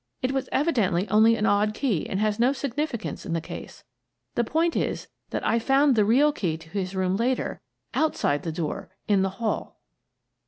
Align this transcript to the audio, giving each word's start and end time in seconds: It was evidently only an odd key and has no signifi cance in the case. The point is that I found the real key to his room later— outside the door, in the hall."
It 0.23 0.31
was 0.31 0.49
evidently 0.51 1.07
only 1.09 1.35
an 1.35 1.45
odd 1.45 1.75
key 1.75 2.09
and 2.09 2.19
has 2.19 2.39
no 2.39 2.53
signifi 2.53 2.99
cance 2.99 3.23
in 3.23 3.33
the 3.33 3.39
case. 3.39 3.83
The 4.33 4.43
point 4.43 4.75
is 4.75 5.07
that 5.29 5.45
I 5.45 5.59
found 5.59 5.95
the 5.95 6.03
real 6.03 6.31
key 6.31 6.57
to 6.57 6.69
his 6.71 6.95
room 6.95 7.15
later— 7.15 7.61
outside 7.93 8.41
the 8.41 8.51
door, 8.51 8.89
in 9.07 9.21
the 9.21 9.29
hall." 9.37 9.77